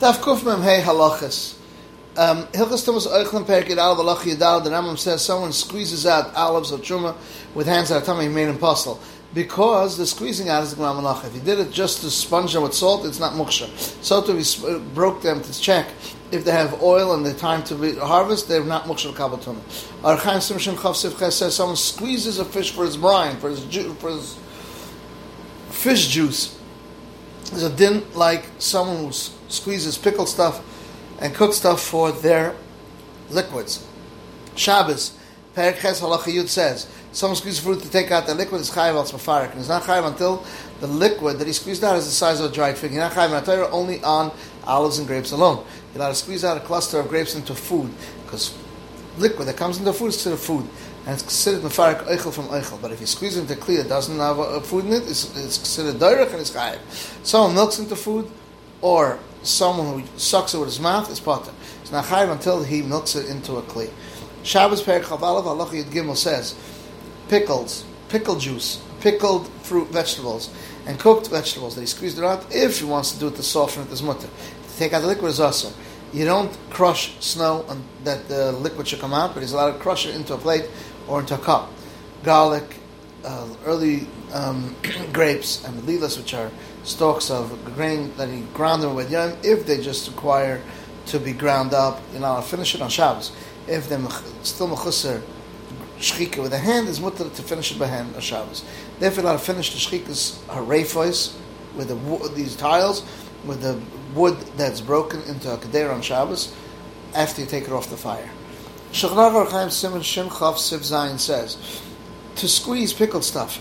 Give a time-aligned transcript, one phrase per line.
[0.00, 1.58] Daf Kuf Mem Hey Halachas.
[2.16, 6.72] Um, Hilchas Tumas Oichlim Perik Yidal V'Lach Yidal, the Rambam says someone squeezes out olives
[6.72, 7.14] or truma
[7.54, 8.98] with hands that are tamei made impossible.
[9.34, 11.26] Because the squeezing out is the Gemara Malach.
[11.26, 13.68] If you did it just to sponge them with salt, it's not muksha.
[14.02, 15.88] So to we broke them to check
[16.32, 19.60] if they have oil and the time to harvest, they're not muksha kabatuna.
[20.00, 23.92] Archaim Simshim Chav Sivches says someone squeezes a fish for his brine, for his, ju-
[23.98, 24.38] for his
[25.68, 26.58] fish juice.
[27.50, 29.12] There's a din like someone who
[29.50, 30.62] squeezes pickled stuff
[31.20, 32.54] and cooked stuff for their
[33.30, 33.86] liquids.
[34.56, 35.16] Shabbos,
[35.54, 39.42] Perik Ches Halacha says, someone squeezes fruit to take out the liquid is chayiv al
[39.42, 40.44] and it's not chayiv until
[40.80, 42.92] the liquid that he squeezed out is the size of a dried fig.
[42.92, 44.32] You're not chayiv only on
[44.64, 45.64] olives and grapes alone.
[45.92, 47.90] You're allowed to squeeze out a cluster of grapes into food,
[48.24, 48.56] because
[49.18, 50.66] liquid that comes into food is considered food
[51.04, 52.80] and it's considered mefarik eichel from eichel.
[52.80, 55.96] But if you squeeze into clear, doesn't have a, food in it, it's, it's considered
[55.96, 56.78] doirach and it's chayiv.
[57.24, 58.30] Someone milks into food,
[58.82, 61.52] or someone who sucks it with his mouth is potter.
[61.82, 63.90] It's not chayiv until he milks it into a kli.
[64.42, 66.54] Shabbos perik chavalav halacha yid gimel says
[67.28, 70.52] pickles, pickle juice, pickled fruit, vegetables,
[70.86, 72.44] and cooked vegetables that he squeezed it out.
[72.52, 74.28] If he wants to do it to soften it, as mutter.
[74.28, 75.72] To take out the liquid is also.
[76.12, 79.78] You don't crush snow and that the liquid should come out, but he's allowed to
[79.78, 80.68] crush it into a plate
[81.06, 81.70] or into a cup.
[82.24, 82.79] Garlic,
[83.24, 84.74] uh, early um,
[85.12, 86.50] grapes, and lilas, which are
[86.84, 90.60] stalks of grain that he ground them with yam, if they just require
[91.06, 93.32] to be ground up, you know, I'll finish it on Shabbos.
[93.66, 94.00] If they're
[94.42, 95.22] still mechusser,
[95.98, 98.64] shchika with a hand, is mutter to finish it by hand on Shabbos.
[98.98, 101.36] Therefore, to finish the shchikas harayfois
[101.76, 103.04] with the, these tiles,
[103.44, 103.80] with the
[104.14, 106.54] wood that's broken into a keder on Shabbos,
[107.14, 108.30] after you take it off the fire.
[108.92, 111.82] Shechrav Archaim Simon Shin Siv says,
[112.36, 113.56] to squeeze pickled stuff,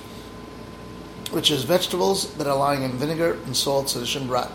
[1.32, 4.52] which is vegetables that are lying in vinegar and salt so they shouldn't rot,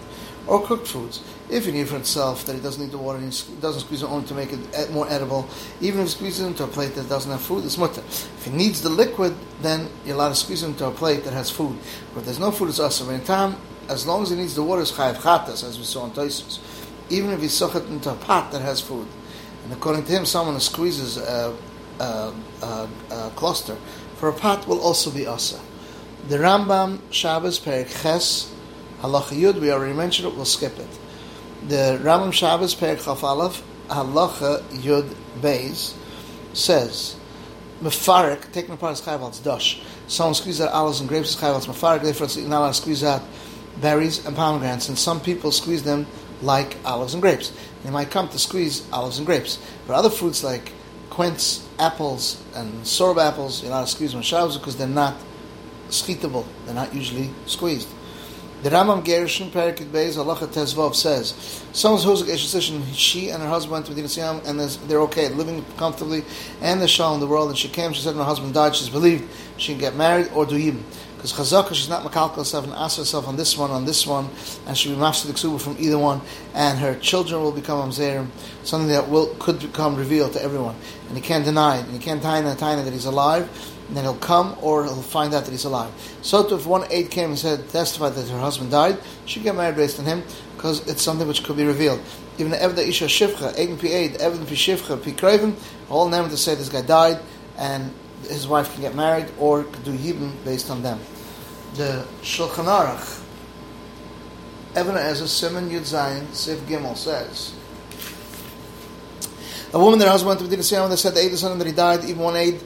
[0.46, 1.22] or cooked foods.
[1.50, 4.02] If you need for itself that it doesn't need the water, and he doesn't squeeze
[4.02, 5.48] it only to make it more edible,
[5.80, 8.00] even if he squeezes it into a plate that doesn't have food, it's mutter.
[8.00, 11.34] If he needs the liquid, then you're allowed to squeeze it into a plate that
[11.34, 11.78] has food.
[12.12, 13.56] But if there's no food, it's also in time.
[13.88, 16.58] As long as he needs the water, it's chayav chatas, as we saw in Toisus.
[17.10, 19.06] Even if he suck it into a pot that has food.
[19.64, 21.54] And according to him, someone who squeezes a,
[22.00, 22.32] a,
[22.62, 23.76] a, a cluster
[24.24, 25.60] for a pot will also be asa.
[26.28, 28.50] The Rambam Shabbos Perik Ches
[29.02, 30.34] Halacha Yud we already mentioned it.
[30.34, 30.88] We'll skip it.
[31.68, 35.94] The Rambam Shabbos Perik Chaf Aleph Halacha Yud Beis
[36.54, 37.16] says
[37.82, 39.82] Mefarik taking apart is it's dash.
[40.06, 42.00] Someone squeezes out olives and grapes is mefarik.
[42.00, 43.20] Therefore, it's not allowed to squeeze out
[43.82, 44.88] berries and pomegranates.
[44.88, 46.06] And some people squeeze them
[46.40, 47.52] like olives and grapes.
[47.82, 50.72] They might come to squeeze olives and grapes, but other fruits like
[51.10, 55.14] quince, apples, and sorb apples, you're not squeeze them Shabbos because they're not
[55.88, 56.44] schitable.
[56.64, 57.88] They're not usually squeezed.
[58.62, 63.72] The Rambam Gershon Perikid Beis Halacha Tezvav says, someone who's a she and her husband
[63.72, 66.24] went to Medina and they're okay, living comfortably,
[66.62, 67.50] and they're in the world.
[67.50, 68.74] And she came, she said, her husband died.
[68.74, 69.28] She's believed
[69.58, 70.82] she can get married or do even.
[71.24, 74.28] Because Chazaka, she's not makalkal herself and ask herself on this one, on this one,
[74.66, 76.20] and she'll be master the ksuba from either one,
[76.52, 78.28] and her children will become amzerim,
[78.62, 80.76] something that will could become revealed to everyone.
[81.08, 83.48] And he can't deny it, and he can't in a that he's alive,
[83.88, 85.90] and then he'll come or he'll find out that he's alive.
[86.20, 89.76] So if one aide came and said, testified that her husband died, she get married
[89.76, 90.22] based on him
[90.56, 92.02] because it's something which could be revealed.
[92.36, 95.54] Even the Evda Isha Shivcha, Eigen Pi Eid, Evda Pi Shivcha, Pi Kraven,
[95.88, 97.18] all them to say this guy died
[97.56, 100.98] and his wife can get married or could do Yibim based on them.
[101.74, 103.20] The Shulchan Aruch,
[104.78, 107.52] Even HaEzer Simon Yud Zayin, Sif Gimel says,
[109.72, 112.04] a woman, their husband went to Medina they said the Eid son that he died,
[112.04, 112.60] even one Eid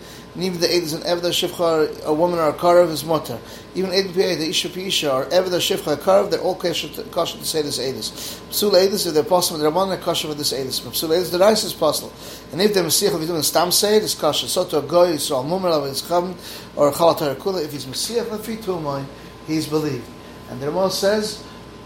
[0.44, 3.38] even the Eid is an Evda a woman or a Karav is Mutter.
[3.74, 7.44] Even Eid P.A., the Isha Isha, or Evda Shivcha, a Karav, they're all kosher to
[7.44, 8.38] say this Eidis.
[8.50, 10.80] Psul Eidis, if they're possible, they're one kosher for this Eidis.
[10.80, 12.12] Psul Eidis, the rice is possible.
[12.52, 14.46] And if they're Messiah, if you're doing Stam Seid, it's kosher.
[14.46, 16.36] So to a Goy, Yisrael, Mumar, if it's Chum,
[16.76, 19.04] or Chalat Kula, if he's Messiah, Lefi Tumai,
[19.46, 20.08] he's believed.
[20.50, 21.44] And the Ramon says,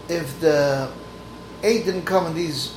[0.09, 0.91] if the
[1.63, 2.75] Eid didn't come in these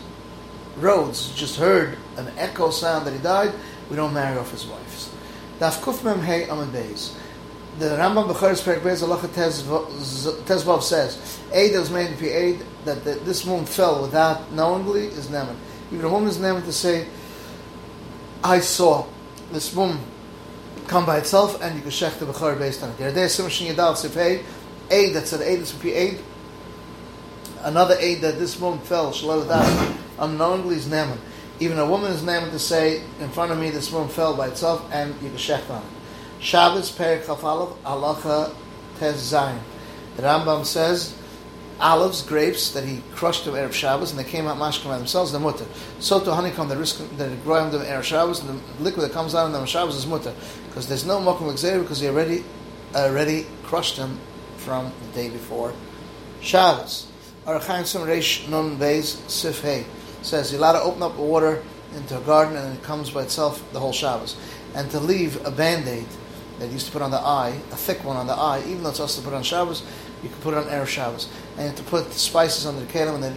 [0.79, 3.53] roads, just heard an echo sound that he died,
[3.91, 5.11] we don't marry off his wives.
[5.59, 7.15] Daf Kuf Hey Amad Beis.
[7.79, 9.29] The Rambam Becharis Perik Beis Alacha
[10.45, 15.29] Tezvav says, Aid that was made be aid that this woman fell without knowingly is
[15.29, 15.57] Neman.
[15.93, 17.07] Even a woman is Neman to say,
[18.43, 19.07] I saw
[19.53, 19.99] this woman
[20.89, 22.97] come by itself and you can check the Bechar based on it.
[22.99, 24.43] There is Sim Shin Yadal Sifei,
[24.91, 26.21] aid that said aid, this would be aid.
[27.61, 31.19] Another aid that this woman fell, Shalal unknowingly is Neman.
[31.59, 34.49] Even a woman is named to say, in front of me, this woman fell by
[34.49, 35.89] itself, and you can check on it.
[36.41, 38.53] Shabbos Perik Chafalav Halacha.
[38.99, 41.15] The Rambam says,
[41.79, 45.33] olives, grapes that he crushed them Erev Shabbos, and they came out mashkim by themselves,
[45.33, 45.67] they're mutter.
[46.01, 49.35] So to honeycomb, the risk that grow them Erev Shabbos, and the liquid that comes
[49.35, 50.35] out of them Shabbos is mutter,
[50.69, 52.43] because there's no mokum exer because he already
[52.95, 54.19] already crushed them
[54.57, 55.75] from the day before
[56.41, 57.09] Shabbos.
[57.47, 59.85] Arachaim Sim Reish Nun Beis Sif Hey
[60.27, 61.63] says you're allowed to open up water
[61.95, 64.37] into a garden and it comes by itself the whole Shabbos,
[64.75, 66.07] and to leave a band-aid
[66.59, 68.83] that you used to put on the eye, a thick one on the eye, even
[68.83, 69.83] though it's also put on Shabbos,
[70.23, 71.29] you can put it on Erev Shabbos.
[71.59, 73.35] And to put spices on the kelim and they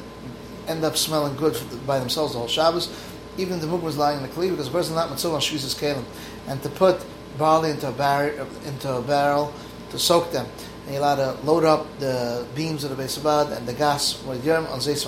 [0.67, 2.89] end up smelling good the, by themselves the whole Shabbos.
[3.37, 5.77] Even the mug was lying in the kli because the person not mitzvah on shvizis
[5.77, 6.03] kelim.
[6.47, 7.03] And to put
[7.37, 8.33] barley into a, bar-
[8.65, 9.53] into a barrel
[9.91, 10.45] to soak them.
[10.85, 14.45] And you're allowed to load up the beams of the Beisabad and the gas with
[14.45, 15.05] yom on zeis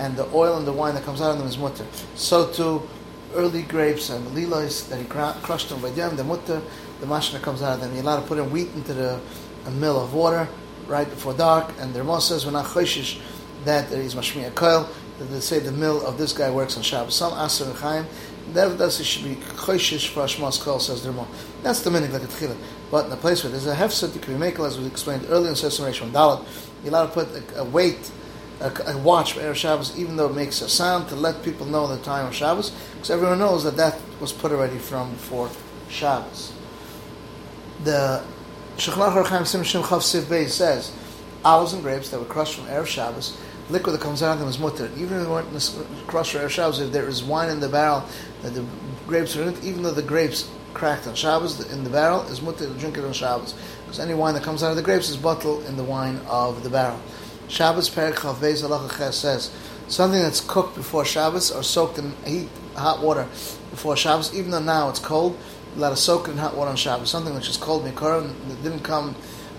[0.00, 1.86] and the oil and the wine that comes out of them is mutter.
[2.14, 2.88] So too,
[3.34, 6.62] early grapes and lilois that he crushed them by yom, the mutter,
[7.00, 7.92] the mashna comes out of them.
[7.92, 9.20] You're allowed to put in wheat into the
[9.66, 10.48] a mill of water
[10.86, 13.20] right before dark, and the Ramah says we're not choishish
[13.64, 14.88] that there is mashmiya koil,
[15.18, 17.14] that they say the mill of this guy works on Shabbos.
[17.14, 18.06] Some aser and
[18.54, 21.28] nevertheless it should be choishish for Hashmas koil, says the Ramah.
[21.62, 22.56] That's the minig like a tchila.
[22.90, 25.50] But in the place where there's a hefset, you can make as we explained earlier
[25.50, 26.44] in Session Reish Dalit,
[26.82, 28.10] you're allowed to put a, a weight,
[28.60, 31.66] a, a watch for Erev Shabbos, even though it makes a sound to let people
[31.66, 35.50] know the time of Shabbos, because everyone knows that that was put already from before
[35.88, 36.52] Shabbos.
[37.84, 38.22] The
[38.76, 40.92] Shechnach Archaim Sim Shem Chav Siv Bey says,
[41.44, 43.38] olives and grapes that were crushed from Erev Shabbos,
[43.70, 44.90] liquid that comes out of them is mutter.
[44.96, 48.04] Even if they weren't crushed for Erev Shabbos, if there is wine in the barrel
[48.42, 48.64] that the
[49.06, 52.42] grapes are in it, even though the grapes cracked on Shabbos in the barrel, is
[52.42, 53.54] mutter to drink it on Shabbos.
[53.84, 56.62] Because any wine that comes out of the grapes is bottled in the wine of
[56.62, 57.00] the barrel.
[57.50, 59.50] Shabbos Perik Chav Beis Halacha says,
[59.88, 63.24] something that's cooked before Shabbos or soaked in heat, hot water
[63.70, 65.36] before Shabbos, even though now it's cold,
[65.74, 67.10] let us soak it in hot water on Shabbos.
[67.10, 69.16] Something which is cold mikara that didn't come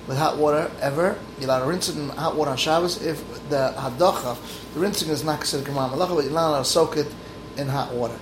[0.08, 1.20] with hot water ever.
[1.38, 4.38] You're allowed to rinse it in hot water on Shabbos if the hadacha,
[4.74, 7.14] the rinsing is not considered kamar malacha, but you're not allowed to soak it
[7.58, 8.18] in hot water.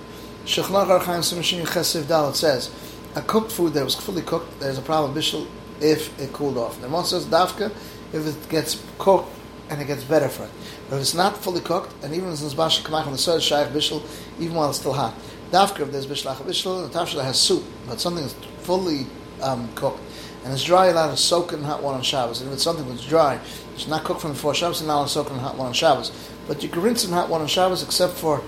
[0.46, 2.74] Shechnach Archaim Simashin Chesiv Dalit says,
[3.14, 5.46] a cooked food that was fully cooked, there's a problem bishul
[5.80, 6.80] if it cooled off.
[6.80, 7.72] The Ramon says dafka
[8.12, 9.36] if it gets cooked
[9.70, 10.50] and it gets better for it.
[10.88, 13.68] But if it's not fully cooked, and even since Basha Kamach on the Sod Shaykh
[13.68, 14.02] Bishul,
[14.38, 15.14] even while it's still hot.
[15.52, 19.06] Dafka, if there's Bishlach Bishul, the Tafshila has soup, but something is fully
[19.42, 20.00] um, cooked.
[20.44, 22.40] And it's dry, allowed to soak in hot water on Shabbos.
[22.40, 23.38] And if it's something that's dry,
[23.74, 25.74] it's not cooked from before Shabbos, it's not allowed to soak in hot water on
[25.74, 26.12] Shabbos.
[26.48, 28.42] But you can rinse in hot water on Shabbos except for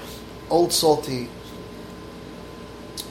[0.50, 1.28] old salty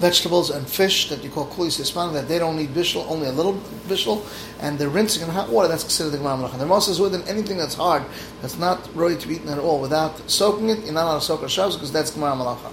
[0.02, 3.32] vegetables and fish that you call kulis yisman, that they don't need bishul, only a
[3.32, 3.54] little
[3.88, 4.26] bishul,
[4.60, 6.52] and they're rinsing in hot water, that's considered the Gemara Malach.
[6.54, 8.04] And the Rama says within anything that's hard,
[8.42, 11.26] that's not ready to be eaten at all, without soaking it, you're not allowed to
[11.26, 12.72] soak Shabbos because that's Gemara Malacha.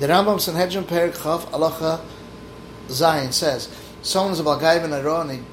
[0.00, 2.00] The Rambam Sanhedrin Perik Chav Alacha
[2.88, 3.68] Zion says,
[4.02, 5.46] someone is a Balgaiv and and he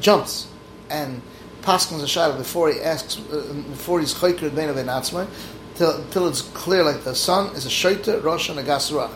[0.00, 0.48] jumps
[0.90, 1.22] and
[1.62, 5.30] paskins a shadow before he asks, uh, before he's chayker bein of
[5.76, 9.10] till, till it's clear like the sun is a shaita, rosh, and a gasurach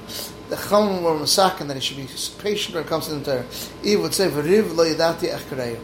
[0.49, 2.09] the Chachamim were masakin that he should be
[2.39, 3.47] patient when it comes to the Torah.
[3.83, 5.79] Eve would say, "V'riv lo yadati echkareyu."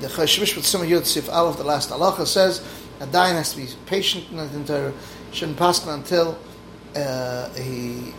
[0.00, 2.62] The Chashmish with Simon Yud Sif Aleph, the last halacha says,
[3.00, 4.92] a dayan has to be patient in the Torah.
[5.32, 6.38] Shouldn't pass until
[6.94, 8.12] uh, he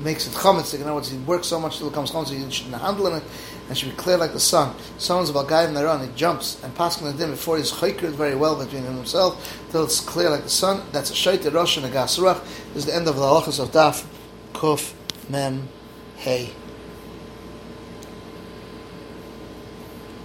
[0.00, 0.74] makes it chametz.
[0.74, 3.22] In other words, he works so much till it comes chametz, he shouldn't handle it,
[3.68, 4.74] and should be clear like the sun.
[4.98, 8.12] Someone's about guy in the run, he jumps and passes the dim before he's chaykered
[8.12, 10.82] very well between him and himself till it's clear like the sun.
[10.92, 12.42] That's a shaita rosh and a gasurach.
[12.68, 14.06] This is the end of the halachas of daf
[14.52, 14.94] kuf
[15.28, 15.68] mem
[16.16, 16.65] hey.